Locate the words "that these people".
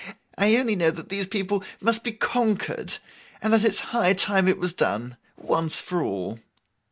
0.89-1.63